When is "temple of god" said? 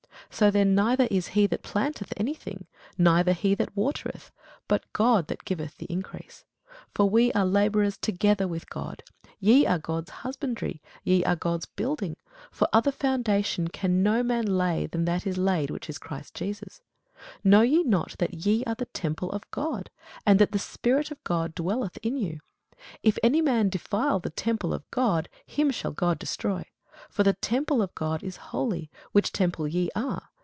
18.85-19.89, 24.29-25.27, 27.33-28.21